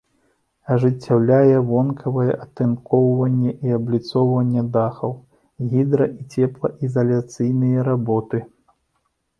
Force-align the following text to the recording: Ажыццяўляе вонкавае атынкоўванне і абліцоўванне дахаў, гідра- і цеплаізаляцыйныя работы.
Ажыццяўляе 0.75 1.57
вонкавае 1.67 2.33
атынкоўванне 2.45 3.53
і 3.67 3.77
абліцоўванне 3.77 4.65
дахаў, 4.79 5.13
гідра- 5.77 6.11
і 6.23 6.47
цеплаізаляцыйныя 6.47 7.79
работы. 7.93 8.37